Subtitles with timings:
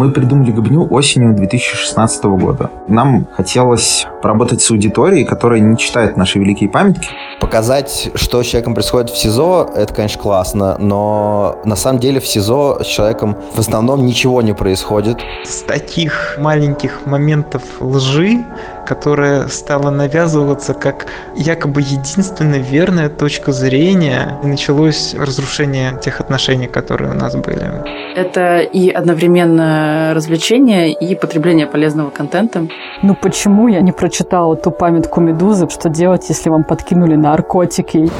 [0.00, 2.70] Мы придумали Гобню осенью 2016 года.
[2.88, 7.08] Нам хотелось поработать с аудиторией, которая не читает наши великие памятки.
[7.40, 12.26] Показать, что с человеком происходит в СИЗО, это, конечно, классно, но на самом деле в
[12.26, 15.18] СИЗО с человеком в основном ничего не происходит.
[15.44, 18.44] С таких маленьких моментов лжи,
[18.86, 27.14] которая стала навязываться как якобы единственная верная точка зрения, началось разрушение тех отношений, которые у
[27.14, 27.70] нас были.
[28.16, 32.66] Это и одновременно развлечение, и потребление полезного контента.
[33.02, 38.10] Ну почему я не прочитала ту памятку Медузы, что делать, если вам подкинули наркотики?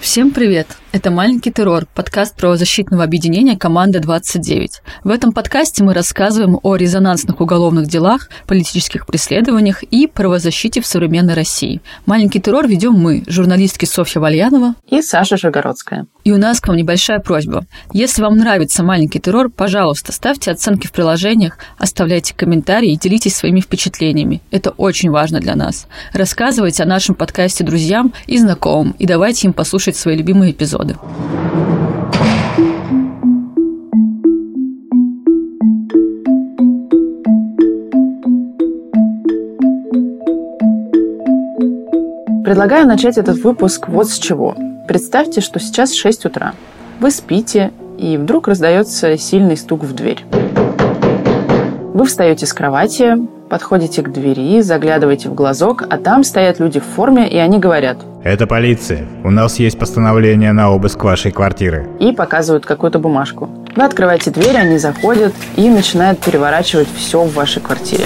[0.00, 0.68] Всем привет!
[0.92, 4.68] Это «Маленький террор»– подкаст правозащитного объединения «Команда 29».
[5.04, 11.34] В этом подкасте мы рассказываем о резонансных уголовных делах, политических преследованиях и правозащите в современной
[11.34, 11.82] России.
[12.06, 16.06] «Маленький террор» ведем мы, журналистки Софья Вальянова и Саша Жигородская.
[16.24, 17.66] И у нас к вам небольшая просьба.
[17.92, 23.60] Если вам нравится «Маленький террор», пожалуйста, ставьте оценки в приложениях, оставляйте комментарии и делитесь своими
[23.60, 24.40] впечатлениями.
[24.50, 25.88] Это очень важно для нас.
[26.14, 30.96] Рассказывайте о нашем подкасте друзьям и знакомым, и давайте им послушать свои любимые эпизоды.
[42.42, 44.56] Предлагаю начать этот выпуск вот с чего.
[44.88, 46.54] Представьте, что сейчас 6 утра.
[47.00, 50.24] Вы спите, и вдруг раздается сильный стук в дверь.
[51.92, 53.16] Вы встаете с кровати,
[53.48, 57.98] подходите к двери, заглядываете в глазок, а там стоят люди в форме, и они говорят
[58.24, 59.06] «Это полиция.
[59.24, 61.86] У нас есть постановление на обыск вашей квартиры».
[62.00, 63.48] И показывают какую-то бумажку.
[63.76, 68.04] Вы открываете дверь, они заходят и начинают переворачивать все в вашей квартире.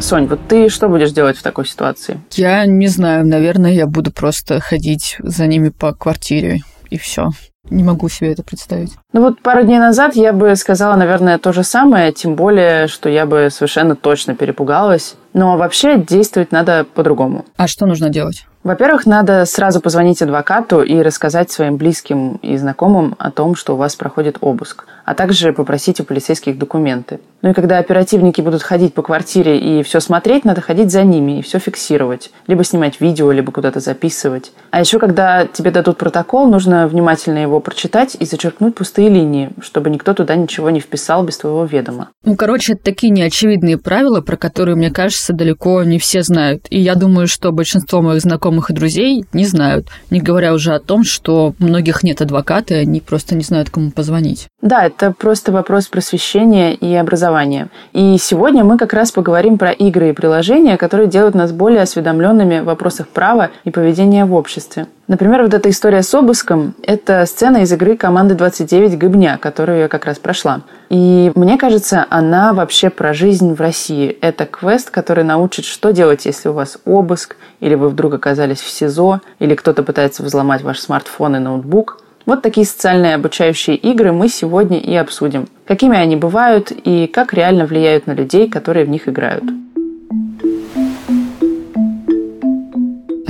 [0.00, 2.20] Сонь, вот ты что будешь делать в такой ситуации?
[2.32, 7.30] Я не знаю, наверное, я буду просто ходить за ними по квартире и все.
[7.68, 8.96] Не могу себе это представить.
[9.12, 13.08] Ну вот пару дней назад я бы сказала, наверное, то же самое, тем более, что
[13.08, 15.16] я бы совершенно точно перепугалась.
[15.32, 17.44] Но вообще действовать надо по-другому.
[17.56, 18.46] А что нужно делать?
[18.62, 23.76] Во-первых, надо сразу позвонить адвокату и рассказать своим близким и знакомым о том, что у
[23.76, 27.20] вас проходит обыск, а также попросить у полицейских документы.
[27.40, 31.38] Ну и когда оперативники будут ходить по квартире и все смотреть, надо ходить за ними
[31.38, 32.32] и все фиксировать.
[32.46, 34.52] Либо снимать видео, либо куда-то записывать.
[34.70, 39.88] А еще, когда тебе дадут протокол, нужно внимательно его прочитать и зачеркнуть пустые линии, чтобы
[39.88, 42.10] никто туда ничего не вписал без твоего ведома.
[42.24, 46.66] Ну, короче, это такие неочевидные правила, про которые, мне кажется, далеко не все знают.
[46.70, 49.88] И я думаю, что большинство моих знакомых и друзей не знают.
[50.10, 53.70] Не говоря уже о том, что у многих нет адвоката, и они просто не знают,
[53.70, 54.48] кому позвонить.
[54.62, 57.68] Да, это просто вопрос просвещения и образования.
[57.92, 62.60] И сегодня мы как раз поговорим про игры и приложения, которые делают нас более осведомленными
[62.60, 64.86] в вопросах права и поведения в обществе.
[65.10, 69.88] Например, вот эта история с обыском– это сцена из игры команды 29 «Гыбня», которую я
[69.88, 70.60] как раз прошла.
[70.88, 74.16] И мне кажется, она вообще про жизнь в России.
[74.20, 78.70] Это квест, который научит, что делать, если у вас обыск, или вы вдруг оказались в
[78.70, 82.04] СИЗО, или кто-то пытается взломать ваш смартфон и ноутбук.
[82.24, 85.48] Вот такие социальные обучающие игры мы сегодня и обсудим.
[85.66, 89.42] Какими они бывают и как реально влияют на людей, которые в них играют.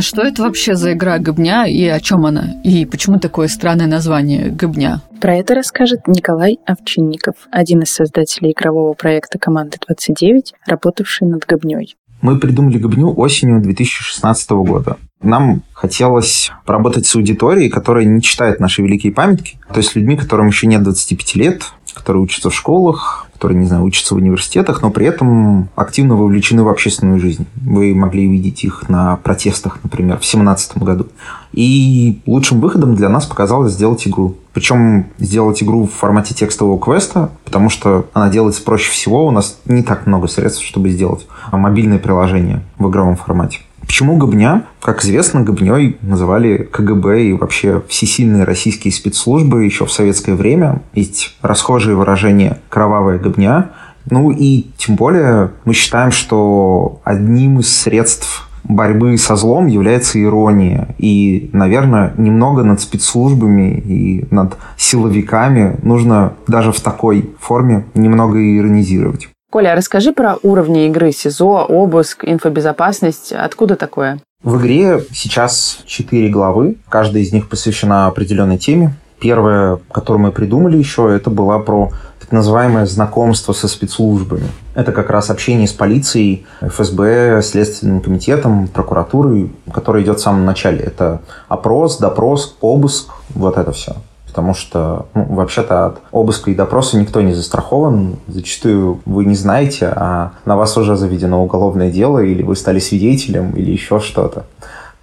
[0.01, 2.61] Что это вообще за игра «Гобня» и о чем она?
[2.65, 5.03] И почему такое странное название «Гобня»?
[5.21, 11.97] Про это расскажет Николай Овчинников, один из создателей игрового проекта команды 29, работавший над «Гобней».
[12.23, 14.99] Мы придумали Гобню осенью 2016 года.
[15.23, 20.49] Нам хотелось поработать с аудиторией, которая не читает наши великие памятки, то есть людьми, которым
[20.49, 21.63] еще нет 25 лет,
[21.95, 26.63] которые учатся в школах, которые, не знаю, учатся в университетах, но при этом активно вовлечены
[26.63, 27.47] в общественную жизнь.
[27.57, 31.07] Вы могли видеть их на протестах, например, в 2017 году.
[31.53, 34.37] И лучшим выходом для нас показалось сделать игру.
[34.53, 39.27] Причем сделать игру в формате текстового квеста, потому что она делается проще всего.
[39.27, 43.61] У нас не так много средств, чтобы сделать мобильное приложение в игровом формате.
[43.91, 44.67] Почему Гобня?
[44.81, 50.81] Как известно, Гобней называли КГБ и вообще всесильные российские спецслужбы еще в советское время.
[50.95, 53.73] Есть расхожие выражения «кровавая Гобня».
[54.09, 60.95] Ну и тем более мы считаем, что одним из средств борьбы со злом является ирония.
[60.99, 69.29] И, наверное, немного над спецслужбами и над силовиками нужно даже в такой форме немного иронизировать.
[69.51, 73.33] Коля, расскажи про уровни игры СИЗО, обыск, инфобезопасность.
[73.33, 74.21] Откуда такое?
[74.45, 76.77] В игре сейчас четыре главы.
[76.89, 78.95] Каждая из них посвящена определенной теме.
[79.19, 84.47] Первая, которую мы придумали еще, это была про так называемое знакомство со спецслужбами.
[84.77, 90.79] Это как раз общение с полицией, ФСБ, Следственным комитетом, прокуратурой, которое идет в самом начале.
[90.79, 93.97] Это опрос, допрос, обыск, вот это все.
[94.31, 98.17] Потому что ну, вообще-то от обыска и допроса никто не застрахован.
[98.29, 103.51] Зачастую вы не знаете, а на вас уже заведено уголовное дело, или вы стали свидетелем,
[103.51, 104.45] или еще что-то.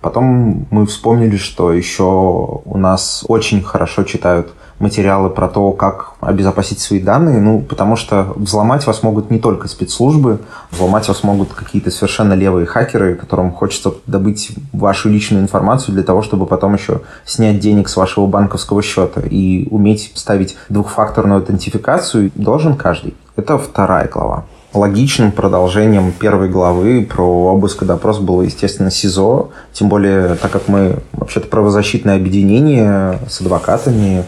[0.08, 6.80] Потом мы вспомнили, что еще у нас очень хорошо читают материалы про то, как обезопасить
[6.80, 10.40] свои данные, ну, потому что взломать вас могут не только спецслужбы,
[10.72, 16.22] взломать вас могут какие-то совершенно левые хакеры, которым хочется добыть вашу личную информацию для того,
[16.22, 19.20] чтобы потом еще снять денег с вашего банковского счета.
[19.30, 23.14] И уметь ставить двухфакторную аутентификацию должен каждый.
[23.36, 24.46] Это вторая глава.
[24.78, 29.50] Логичным продолжением первой главы про обыск и допрос было, естественно, СИЗО.
[29.74, 34.24] Тем более, так как мы вообще-то правозащитное объединение с адвокатами,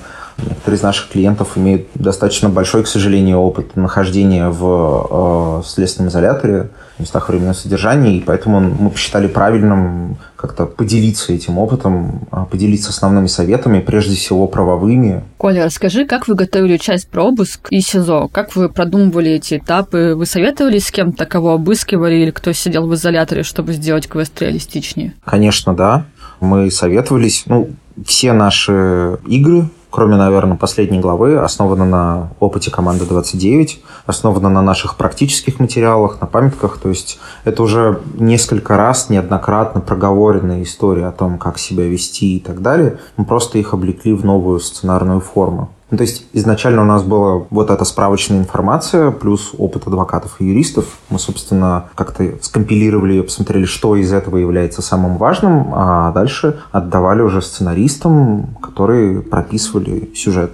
[0.48, 6.70] Некоторые из наших клиентов имеют достаточно большой, к сожалению, опыт нахождения в э, следственном изоляторе,
[6.98, 12.90] в местах временного содержания, и поэтому мы посчитали правильным как-то поделиться этим опытом, а, поделиться
[12.90, 15.24] основными советами, прежде всего правовыми.
[15.38, 18.30] Коля, расскажи, как вы готовили часть про обыск и СИЗО?
[18.32, 20.14] Как вы продумывали эти этапы?
[20.16, 25.14] Вы советовали с кем-то, кого обыскивали, или кто сидел в изоляторе, чтобы сделать квест реалистичнее?
[25.26, 26.06] Конечно, да.
[26.40, 27.44] Мы советовались.
[27.46, 27.72] Ну,
[28.06, 34.96] все наши игры кроме, наверное, последней главы, основана на опыте команды 29, основана на наших
[34.98, 36.78] практических материалах, на памятках.
[36.78, 42.40] То есть это уже несколько раз неоднократно проговоренная история о том, как себя вести и
[42.40, 43.00] так далее.
[43.18, 45.70] Мы просто их облекли в новую сценарную форму.
[45.92, 50.46] Ну, то есть изначально у нас была вот эта справочная информация, плюс опыт адвокатов и
[50.46, 51.00] юристов.
[51.10, 57.22] Мы, собственно, как-то скомпилировали ее, посмотрели, что из этого является самым важным, а дальше отдавали
[57.22, 60.52] уже сценаристам, которые прописывали сюжет.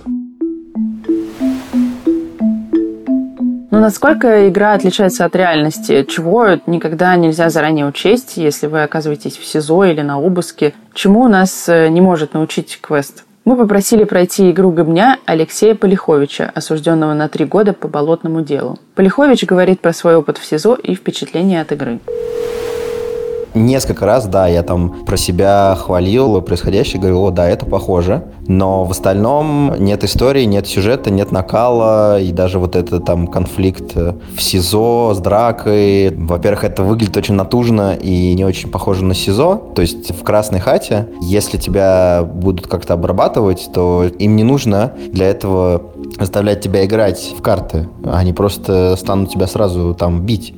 [3.72, 6.06] Ну, насколько игра отличается от реальности?
[6.08, 10.74] Чего никогда нельзя заранее учесть, если вы оказываетесь в СИЗО или на обыске?
[10.94, 13.26] Чему нас э, не может научить квест?
[13.46, 18.80] Мы попросили пройти игру Гобня Алексея Полиховича, осужденного на три года по болотному делу.
[18.96, 22.00] Полихович говорит про свой опыт в СИЗО и впечатления от игры.
[23.56, 28.26] Несколько раз, да, я там про себя хвалил происходящее, говорил, о, да, это похоже.
[28.48, 33.96] Но в остальном нет истории, нет сюжета, нет накала, и даже вот этот там конфликт
[33.96, 36.14] в СИЗО с дракой.
[36.14, 39.72] Во-первых, это выглядит очень натужно и не очень похоже на СИЗО.
[39.74, 45.28] То есть в Красной Хате, если тебя будут как-то обрабатывать, то им не нужно для
[45.28, 45.82] этого
[46.20, 47.88] заставлять тебя играть в карты.
[48.04, 50.54] Они просто станут тебя сразу там бить.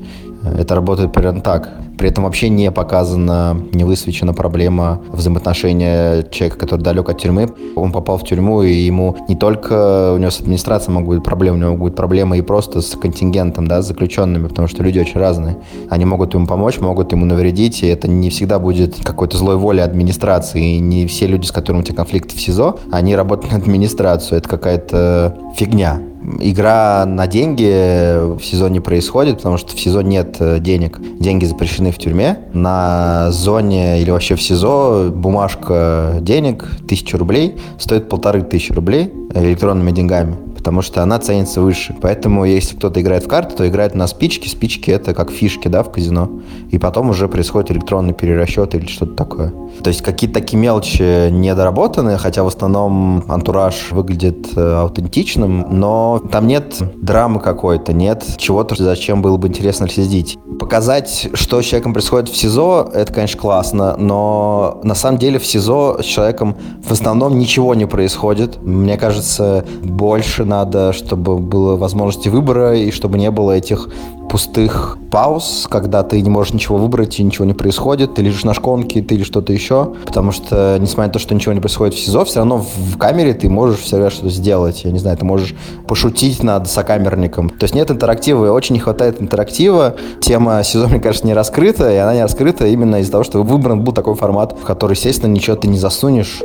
[0.57, 1.69] Это работает примерно так.
[1.97, 7.49] При этом вообще не показана, не высвечена проблема взаимоотношения человека, который далек от тюрьмы.
[7.75, 11.57] Он попал в тюрьму, и ему не только у него с администрацией могут быть проблемы,
[11.57, 14.99] у него могут быть проблемы и просто с контингентом, да, с заключенными, потому что люди
[14.99, 15.57] очень разные.
[15.89, 19.79] Они могут ему помочь, могут ему навредить, и это не всегда будет какой-то злой воли
[19.79, 20.75] администрации.
[20.75, 24.37] И не все люди, с которыми у тебя конфликт в СИЗО, они работают на администрацию.
[24.37, 25.99] Это какая-то фигня
[26.39, 30.99] игра на деньги в сезоне происходит, потому что в сезоне нет э, денег.
[31.19, 32.39] Деньги запрещены в тюрьме.
[32.53, 39.91] На зоне или вообще в СИЗО бумажка денег, тысяча рублей, стоит полторы тысячи рублей электронными
[39.91, 41.95] деньгами потому что она ценится выше.
[42.01, 44.49] Поэтому, если кто-то играет в карты, то играет на спички.
[44.49, 46.29] Спички— это как фишки, да, в казино.
[46.71, 49.53] И потом уже происходит электронный перерасчет или что-то такое.
[49.81, 56.47] То есть какие-то такие мелочи недоработаны, хотя в основном антураж выглядит э, аутентичным, но там
[56.47, 60.37] нет драмы какой-то, нет чего-то, зачем было бы интересно следить.
[60.59, 65.45] Показать, что с человеком происходит в СИЗО, это, конечно, классно, но на самом деле в
[65.45, 68.61] СИЗО с человеком в основном ничего не происходит.
[68.61, 73.89] Мне кажется, больше на надо, чтобы было возможности выбора и чтобы не было этих
[74.29, 78.53] пустых пауз, когда ты не можешь ничего выбрать и ничего не происходит, ты лежишь на
[78.53, 81.99] шконке, ты или что-то еще, потому что, несмотря на то, что ничего не происходит в
[81.99, 85.55] СИЗО, все равно в камере ты можешь всегда что-то сделать, я не знаю, ты можешь
[85.87, 87.49] пошутить над сокамерником.
[87.49, 89.95] То есть нет интерактива, и очень не хватает интерактива.
[90.21, 93.81] Тема СИЗО, мне кажется, не раскрыта, и она не раскрыта именно из-за того, что выбран
[93.81, 96.41] был такой формат, в который, естественно, ничего ты не засунешь.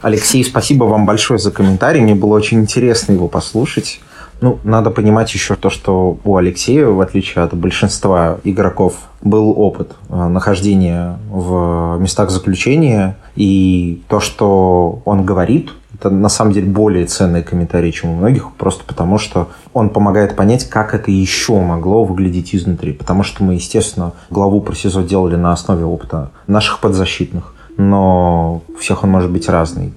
[0.00, 2.00] Алексей, спасибо вам большое за комментарий.
[2.00, 4.00] Мне было очень интересно его послушать.
[4.40, 9.96] Ну, надо понимать еще то, что у Алексея, в отличие от большинства игроков, был опыт
[10.08, 13.16] э, нахождения в местах заключения.
[13.34, 18.52] И то, что он говорит, это на самом деле более ценный комментарий, чем у многих,
[18.52, 22.92] просто потому что он помогает понять, как это еще могло выглядеть изнутри.
[22.92, 28.76] Потому что мы, естественно, главу про СИЗО делали на основе опыта наших подзащитных но у
[28.76, 29.94] всех он может быть разный.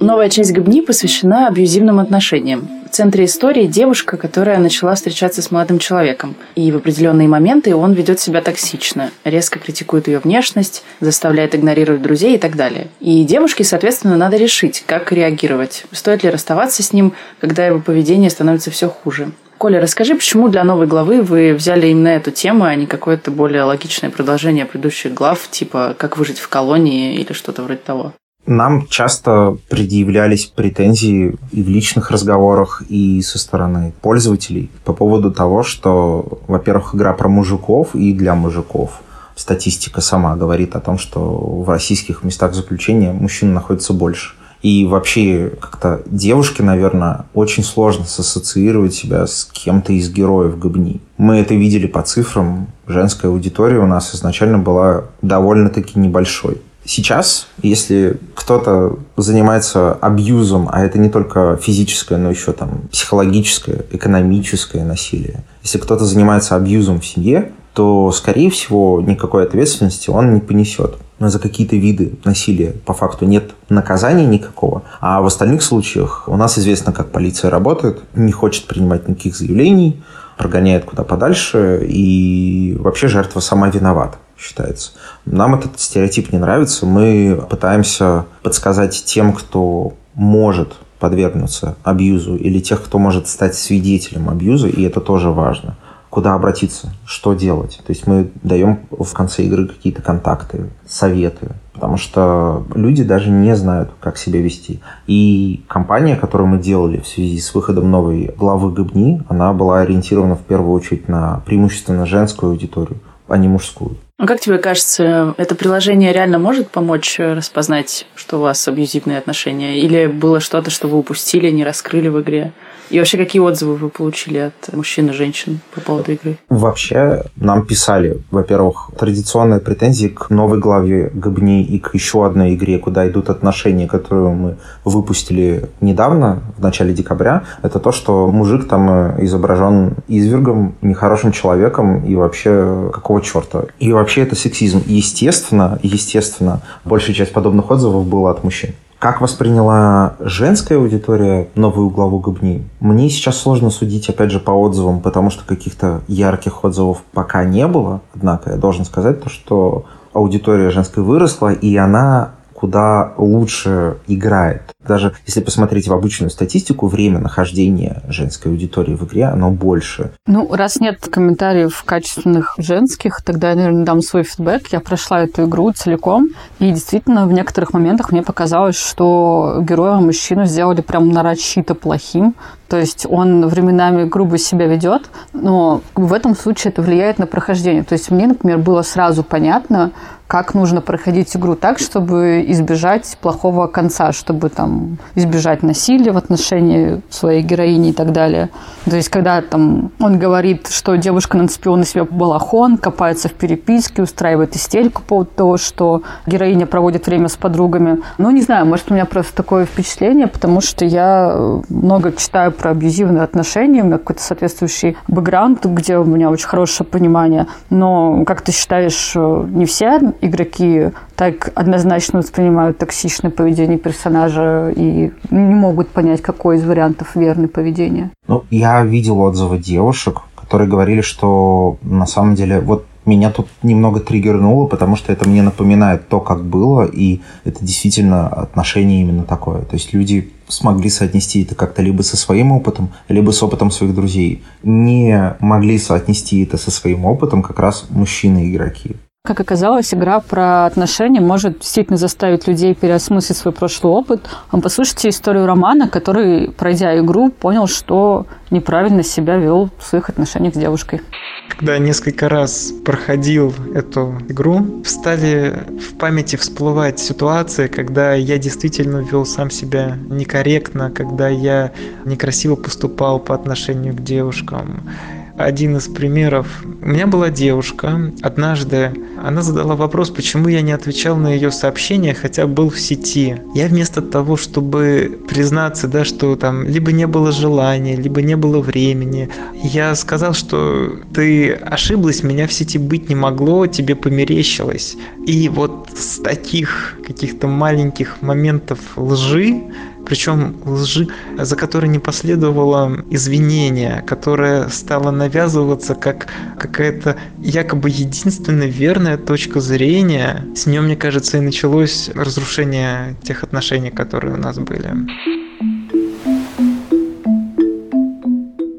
[0.00, 2.66] Новая часть Габни посвящена абьюзивным отношениям.
[2.86, 6.34] В центре истории девушка, которая начала встречаться с молодым человеком.
[6.54, 12.36] И в определенные моменты он ведет себя токсично, резко критикует ее внешность, заставляет игнорировать друзей
[12.36, 12.88] и так далее.
[13.00, 15.84] И девушке, соответственно, надо решить, как реагировать.
[15.92, 19.32] Стоит ли расставаться с ним, когда его поведение становится все хуже.
[19.58, 23.64] Коля, расскажи, почему для новой главы вы взяли именно эту тему, а не какое-то более
[23.64, 28.12] логичное продолжение предыдущих глав, типа «Как выжить в колонии» или что-то вроде того?
[28.46, 35.64] Нам часто предъявлялись претензии и в личных разговорах, и со стороны пользователей по поводу того,
[35.64, 39.02] что, во-первых, игра про мужиков и для мужиков.
[39.34, 44.34] Статистика сама говорит о том, что в российских местах заключения мужчин находится больше.
[44.62, 51.00] И вообще как-то девушке, наверное, очень сложно сассоциировать себя с кем-то из героев Габни.
[51.16, 52.66] Мы это видели по цифрам.
[52.86, 56.60] Женская аудитория у нас изначально была довольно-таки небольшой.
[56.84, 64.84] Сейчас, если кто-то занимается абьюзом, а это не только физическое, но еще там психологическое, экономическое
[64.84, 70.96] насилие, если кто-то занимается абьюзом в семье, то, скорее всего, никакой ответственности он не понесет.
[71.20, 74.82] За какие-то виды насилия по факту нет наказания никакого.
[75.00, 80.02] А в остальных случаях у нас известно, как полиция работает, не хочет принимать никаких заявлений,
[80.36, 84.90] прогоняет куда подальше, и вообще жертва сама виновата считается.
[85.24, 86.84] Нам этот стереотип не нравится.
[86.84, 94.66] Мы пытаемся подсказать тем, кто может подвергнуться абьюзу, или тех, кто может стать свидетелем абьюза,
[94.66, 95.76] и это тоже важно–
[96.10, 97.80] куда обратиться, что делать.
[97.86, 103.54] То есть мы даем в конце игры какие-то контакты, советы, потому что люди даже не
[103.54, 104.80] знают, как себя вести.
[105.06, 110.34] И компания, которую мы делали в связи с выходом новой главы Гыбни, она была ориентирована
[110.34, 112.98] в первую очередь на преимущественно женскую аудиторию,
[113.28, 113.96] а не мужскую.
[114.18, 119.78] А как тебе кажется, это приложение реально может помочь распознать, что у вас абьюзивные отношения?
[119.78, 122.52] Или было что-то, что вы упустили, не раскрыли в игре?
[122.90, 126.38] И вообще, какие отзывы вы получили от мужчин и женщин по поводу игры?
[126.48, 132.78] Вообще, нам писали, во-первых, традиционные претензии к новой главе Габни и к еще одной игре,
[132.78, 137.44] куда идут отношения, которую мы выпустили недавно, в начале декабря.
[137.62, 143.64] Это то, что мужик там э, изображен извергом, нехорошим человеком и вообще какого черта.
[143.78, 144.82] И вообще это сексизм.
[144.86, 148.74] Естественно, естественно, большая часть подобных отзывов была от мужчин.
[148.98, 152.68] Как восприняла женская аудитория новую главу Губни?
[152.80, 157.68] Мне сейчас сложно судить, опять же, по отзывам, потому что каких-то ярких отзывов пока не
[157.68, 158.00] было.
[158.12, 164.62] Однако я должен сказать то, что аудитория женской выросла, и она куда лучше играет.
[164.88, 170.12] Даже если посмотреть в обычную статистику, время нахождения женской аудитории в игре, оно больше.
[170.26, 174.68] Ну, раз нет комментариев качественных женских, тогда я, наверное, дам свой фидбэк.
[174.72, 176.28] Я прошла эту игру целиком,
[176.58, 182.34] и действительно в некоторых моментах мне показалось, что героя мужчину сделали прям нарочито плохим.
[182.68, 187.82] То есть он временами грубо себя ведет, но в этом случае это влияет на прохождение.
[187.82, 189.92] То есть мне, например, было сразу понятно,
[190.26, 194.77] как нужно проходить игру так, чтобы избежать плохого конца, чтобы там
[195.14, 198.50] избежать насилия в отношении своей героини и так далее.
[198.84, 204.02] То есть, когда там он говорит, что девушка нацепила на себя балахон, копается в переписке,
[204.02, 208.00] устраивает истерику по поводу того, что героиня проводит время с подругами.
[208.18, 212.70] Ну, не знаю, может, у меня просто такое впечатление, потому что я много читаю про
[212.70, 217.46] абьюзивные отношения, у меня какой-то соответствующий бэкграунд, где у меня очень хорошее понимание.
[217.70, 225.54] Но, как ты считаешь, не все игроки так однозначно воспринимают токсичное поведение персонажа и не
[225.54, 228.10] могут понять, какой из вариантов верный поведение.
[228.26, 234.00] Ну, я видел отзывы девушек, которые говорили, что на самом деле вот меня тут немного
[234.00, 239.62] триггернуло, потому что это мне напоминает то, как было, и это действительно отношение именно такое.
[239.62, 243.94] То есть люди смогли соотнести это как-то либо со своим опытом, либо с опытом своих
[243.94, 244.42] друзей.
[244.62, 248.96] Не могли соотнести это со своим опытом как раз мужчины-игроки.
[249.28, 254.26] Как оказалось, игра про отношения может действительно заставить людей переосмыслить свой прошлый опыт.
[254.50, 260.56] Послушайте историю Романа, который, пройдя игру, понял, что неправильно себя вел в своих отношениях с
[260.56, 261.02] девушкой.
[261.50, 269.26] Когда несколько раз проходил эту игру, стали в памяти всплывать ситуации, когда я действительно вел
[269.26, 271.72] сам себя некорректно, когда я
[272.06, 274.88] некрасиво поступал по отношению к девушкам
[275.38, 276.46] один из примеров.
[276.82, 278.12] У меня была девушка.
[278.22, 278.92] Однажды
[279.22, 283.36] она задала вопрос, почему я не отвечал на ее сообщения, хотя был в сети.
[283.54, 288.60] Я вместо того, чтобы признаться, да, что там либо не было желания, либо не было
[288.60, 289.28] времени,
[289.62, 294.96] я сказал, что ты ошиблась, меня в сети быть не могло, тебе померещилось.
[295.26, 299.62] И вот с таких каких-то маленьких моментов лжи
[300.08, 309.18] причем лжи, за которой не последовало извинения, которое стало навязываться как какая-то якобы единственная верная
[309.18, 310.44] точка зрения.
[310.54, 314.90] С нее, мне кажется, и началось разрушение тех отношений, которые у нас были.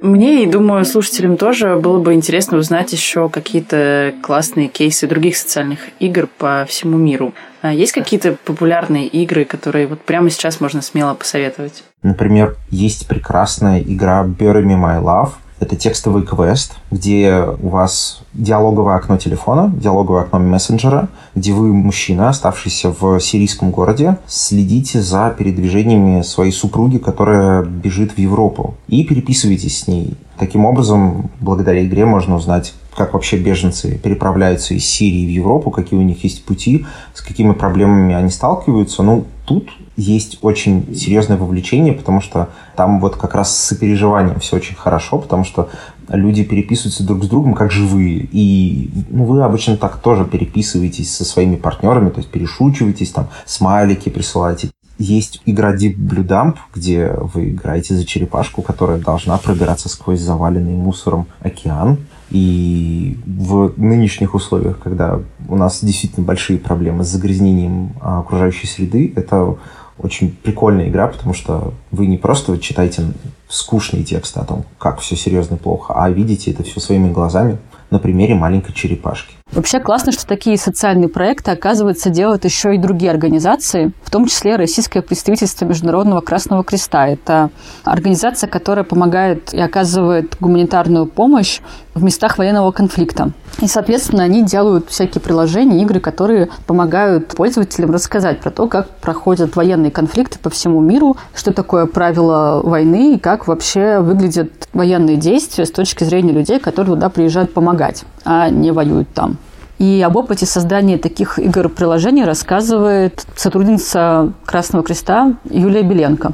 [0.10, 5.80] Мне и, думаю, слушателям тоже было бы интересно узнать еще какие-то классные кейсы других социальных
[6.00, 7.34] игр по всему миру.
[7.62, 11.84] А есть какие-то популярные игры, которые вот прямо сейчас можно смело посоветовать?
[12.02, 18.96] Например, есть прекрасная игра Bury Me My Love– это текстовый квест, где у вас диалоговое
[18.96, 26.22] окно телефона, диалоговое окно мессенджера, где вы, мужчина, оставшийся в сирийском городе, следите за передвижениями
[26.22, 30.16] своей супруги, которая бежит в Европу, и переписываетесь с ней.
[30.38, 36.00] Таким образом, благодаря игре можно узнать, как вообще беженцы переправляются из Сирии в Европу, какие
[36.00, 39.04] у них есть пути, с какими проблемами они сталкиваются.
[39.04, 39.70] Ну, тут
[40.00, 45.20] есть очень серьезное вовлечение, потому что там вот как раз с сопереживанием все очень хорошо,
[45.20, 45.70] потому что
[46.08, 48.28] люди переписываются друг с другом как живые.
[48.32, 54.10] И ну, вы обычно так тоже переписываетесь со своими партнерами, то есть перешучиваетесь, там смайлики
[54.10, 54.70] присылаете.
[54.98, 60.74] Есть игра Deep Blue Dump, где вы играете за черепашку, которая должна пробираться сквозь заваленный
[60.74, 62.00] мусором океан.
[62.32, 69.12] И в нынешних условиях, когда у нас действительно большие проблемы с загрязнением а, окружающей среды,
[69.16, 69.56] это
[70.00, 73.14] очень прикольная игра, потому что вы не просто читаете
[73.48, 77.58] скучные тексты о том, как все серьезно и плохо, а видите это все своими глазами
[77.92, 79.36] на примере маленькой черепашки.
[79.52, 84.58] Вообще классно, что такие социальные проекты, оказывается, делают еще и другие организации, в том числе
[84.58, 87.08] Российское представительство Международного Красного Креста.
[87.08, 87.50] Это
[87.84, 91.62] организация, которая помогает и оказывает гуманитарную помощь
[91.96, 93.32] в местах военного конфликта.
[93.60, 99.56] И, соответственно, они делают всякие приложения, игры, которые помогают пользователям рассказать про то, как проходят
[99.56, 105.66] военные конфликты по всему миру, что такое правила войны и как вообще выглядят военные действия
[105.66, 109.38] с точки зрения людей, которые туда приезжают помогать, а не воюют там.
[109.80, 116.34] И об опыте создания таких игр-приложений рассказывает сотрудница Красного Креста Юлия Беленко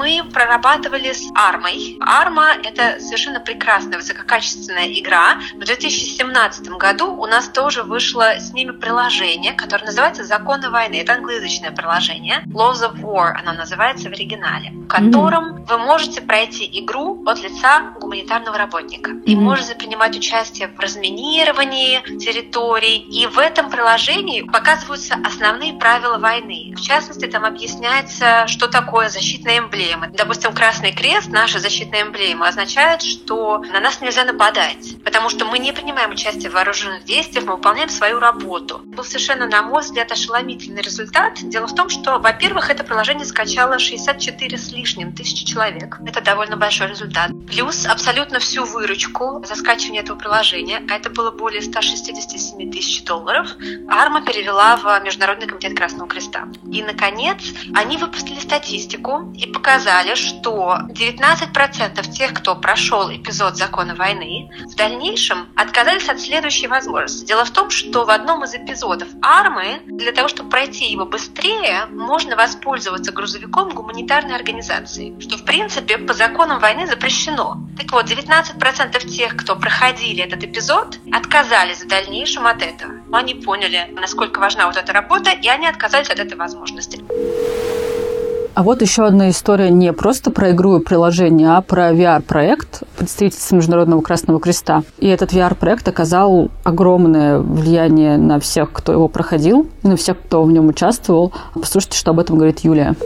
[0.00, 1.98] мы прорабатывали с Армой.
[2.00, 5.40] Арма— это совершенно прекрасная, высококачественная игра.
[5.54, 10.94] В 2017 году у нас тоже вышло с ними приложение, которое называется «Законы войны».
[10.94, 12.42] Это англоязычное приложение.
[12.46, 15.66] Laws of War оно называется в оригинале, в котором mm-hmm.
[15.66, 19.10] вы можете пройти игру от лица гуманитарного работника.
[19.10, 19.24] Mm-hmm.
[19.24, 22.96] И можете принимать участие в разминировании территорий.
[22.96, 26.74] И в этом приложении показываются основные правила войны.
[26.74, 29.89] В частности, там объясняется, что такое защитная эмблема.
[30.12, 35.58] Допустим, Красный Крест, наша защитная эмблема, означает, что на нас нельзя нападать, потому что мы
[35.58, 38.80] не принимаем участие в вооруженных действиях, мы выполняем свою работу.
[38.84, 41.38] Был совершенно, на мой взгляд, ошеломительный результат.
[41.42, 45.98] Дело в том, что, во-первых, это приложение скачало 64 с лишним тысячи человек.
[46.06, 47.30] Это довольно большой результат.
[47.46, 53.48] Плюс абсолютно всю выручку за скачивание этого приложения, а это было более 167 тысяч долларов,
[53.88, 56.48] Арма перевела в Международный комитет Красного Креста.
[56.70, 57.38] И, наконец,
[57.74, 59.79] они выпустили статистику и показали,
[60.14, 67.26] что 19% тех, кто прошел эпизод закона войны, в дальнейшем отказались от следующей возможности.
[67.26, 71.86] Дело в том, что в одном из эпизодов армы, для того, чтобы пройти его быстрее,
[71.90, 77.56] можно воспользоваться грузовиком гуманитарной организации, что, в принципе, по законам войны запрещено.
[77.78, 82.92] Так вот, 19% тех, кто проходили этот эпизод, отказались в дальнейшем от этого.
[83.12, 87.02] Они поняли, насколько важна вот эта работа, и они отказались от этой возможности.
[88.60, 93.56] А вот еще одна история не просто про игру и приложение, а про VR-проект представительства
[93.56, 94.82] Международного Красного Креста.
[94.98, 100.52] И этот VR-проект оказал огромное влияние на всех, кто его проходил, на всех, кто в
[100.52, 101.32] нем участвовал.
[101.54, 102.96] Послушайте, что об этом говорит Юлия.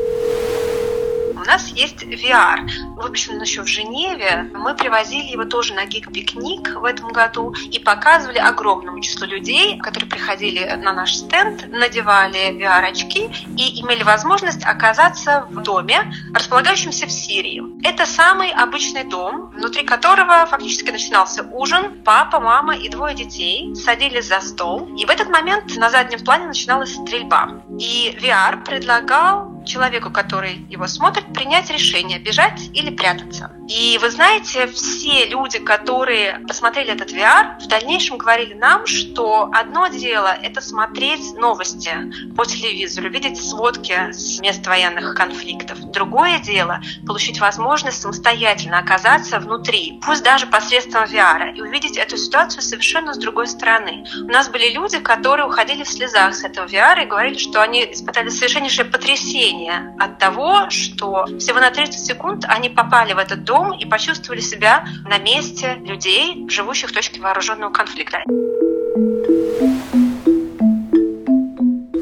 [1.44, 2.66] У нас есть VR.
[2.96, 4.50] Выпущен он еще в Женеве.
[4.54, 10.08] Мы привозили его тоже на гик-пикник в этом году и показывали огромному числу людей, которые
[10.08, 17.62] приходили на наш стенд, надевали VR-очки и имели возможность оказаться в доме, располагающемся в Сирии.
[17.86, 22.02] Это самый обычный дом, внутри которого фактически начинался ужин.
[22.04, 24.88] Папа, мама и двое детей садились за стол.
[24.96, 27.62] И в этот момент на заднем плане начиналась стрельба.
[27.78, 33.50] И VR предлагал человеку, который его смотрит, принять решение, бежать или прятаться.
[33.68, 39.88] И вы знаете, все люди, которые посмотрели этот VR, в дальнейшем говорили нам, что одно
[39.88, 41.90] дело– это смотреть новости
[42.36, 45.80] по телевизору, видеть сводки с мест военных конфликтов.
[45.92, 52.62] Другое дело– получить возможность самостоятельно оказаться внутри, пусть даже посредством VR, и увидеть эту ситуацию
[52.62, 54.04] совершенно с другой стороны.
[54.22, 57.80] У нас были люди, которые уходили в слезах с этого VR и говорили, что они
[57.84, 63.44] испытали совершеннейшее потрясение облегчение от того, что всего на 30 секунд они попали в этот
[63.44, 68.22] дом и почувствовали себя на месте людей, живущих в точке вооруженного конфликта.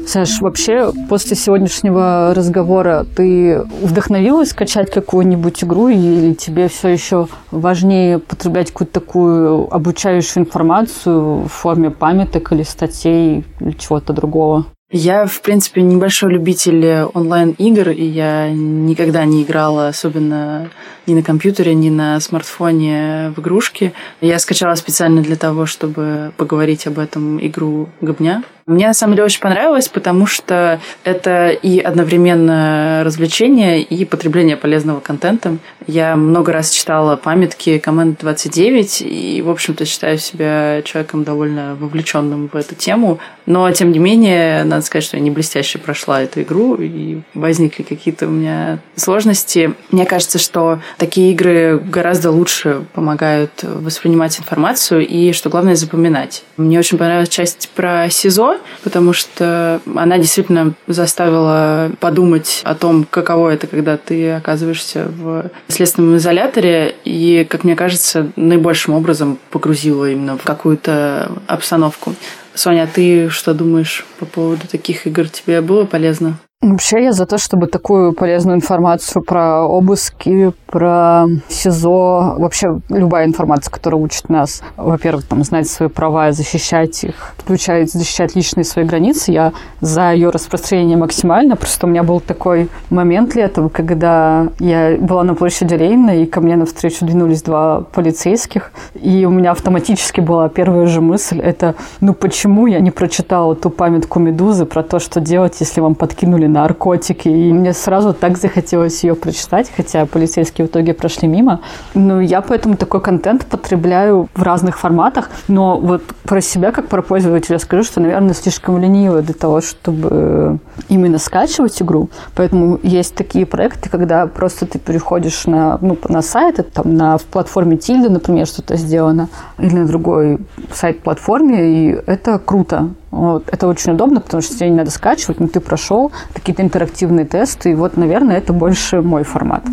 [0.05, 8.19] Саш, вообще после сегодняшнего разговора ты вдохновилась скачать какую-нибудь игру или тебе все еще важнее
[8.19, 14.65] потреблять какую-то такую обучающую информацию в форме памяток или статей или чего-то другого?
[14.95, 20.69] Я, в принципе, небольшой любитель онлайн-игр, и я никогда не играла, особенно
[21.07, 23.91] ни на компьютере, ни на смартфоне в игрушки.
[24.21, 28.43] Я скачала специально для того, чтобы поговорить об этом игру «Гобня».
[28.65, 35.01] Мне на самом деле очень понравилось, потому что это и одновременно развлечение, и потребление полезного
[35.01, 35.57] контента.
[35.85, 42.49] Я много раз читала памятки команды 29 и, в общем-то, считаю себя человеком довольно вовлеченным
[42.51, 43.19] в эту тему.
[43.45, 47.83] Но, тем не менее, надо сказать, что я не блестяще прошла эту игру, и возникли
[47.83, 49.73] какие-то у меня сложности.
[49.91, 56.43] Мне кажется, что такие игры гораздо лучше помогают воспринимать информацию и, что главное, запоминать.
[56.55, 58.52] Мне очень понравилась часть про СИЗО,
[58.83, 66.17] потому что она действительно заставила подумать о том, каково это, когда ты оказываешься в следственном
[66.17, 72.15] изоляторе, и, как мне кажется, наибольшим образом погрузила именно в какую-то обстановку.
[72.55, 75.27] Соня, а ты что думаешь по поводу таких игр?
[75.27, 76.37] Тебе было полезно?
[76.63, 83.69] Вообще я за то, чтобы такую полезную информацию про обыски, про СИЗО, вообще любая информация,
[83.69, 88.85] которая учит нас, во-первых, там, знать свои права и защищать их, включая защищать личные свои
[88.85, 91.57] границы, я за ее распространение максимально.
[91.57, 96.39] Просто у меня был такой момент летом, когда я была на площади Ленина, и ко
[96.39, 102.13] мне навстречу двинулись два полицейских, и у меня автоматически была первая же мысль, это, ну
[102.13, 107.27] почему я не прочитала ту памятку Медузы про то, что делать, если вам подкинули наркотики.
[107.27, 111.59] И мне сразу так захотелось ее прочитать, хотя полицейские в итоге прошли мимо.
[111.93, 115.29] Ну, я поэтому такой контент потребляю в разных форматах.
[115.47, 120.59] Но вот про себя, как про пользователя, скажу, что, наверное, слишком лениво для того, чтобы
[120.89, 122.09] именно скачивать игру.
[122.35, 127.23] Поэтому есть такие проекты, когда просто ты переходишь на, ну, на сайт, там, на в
[127.23, 130.39] платформе Тильда, например, что-то сделано, или на другой
[130.71, 132.89] сайт-платформе, и это круто.
[133.13, 133.43] Вот.
[133.51, 137.71] Это очень удобно, потому что тебе не надо скачивать, но ты прошел какие-то интерактивные тесты,
[137.71, 139.63] и вот, наверное, это больше мой формат.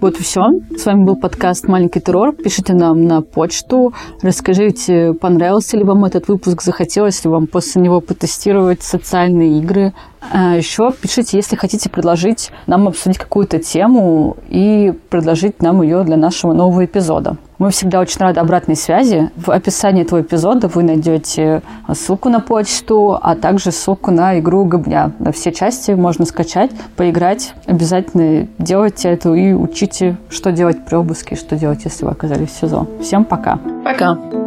[0.00, 0.42] Вот все.
[0.76, 2.32] С вами был подкаст «Маленький террор».
[2.32, 3.94] Пишите нам на почту.
[4.22, 9.94] Расскажите, понравился ли вам этот выпуск, захотелось ли вам после него потестировать социальные игры.
[10.32, 16.16] А еще пишите, если хотите предложить нам обсудить какую-то тему и предложить нам ее для
[16.16, 17.36] нашего нового эпизода.
[17.58, 19.30] Мы всегда очень рады обратной связи.
[19.36, 21.62] В описании этого эпизода вы найдете
[21.94, 25.12] ссылку на почту, а также ссылку на игру Гобня.
[25.18, 27.54] На все части можно скачать, поиграть.
[27.66, 32.60] Обязательно делайте это и учите, что делать при обыске, что делать, если вы оказались в
[32.60, 32.86] СИЗО.
[33.00, 33.58] Всем пока.
[33.84, 34.45] Пока.